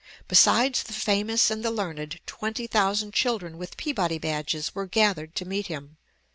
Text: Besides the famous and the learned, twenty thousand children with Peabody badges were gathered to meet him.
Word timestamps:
Besides 0.27 0.81
the 0.81 0.93
famous 0.93 1.51
and 1.51 1.63
the 1.63 1.69
learned, 1.69 2.21
twenty 2.25 2.65
thousand 2.65 3.13
children 3.13 3.59
with 3.59 3.77
Peabody 3.77 4.17
badges 4.17 4.73
were 4.73 4.87
gathered 4.87 5.35
to 5.35 5.45
meet 5.45 5.67
him. 5.67 5.97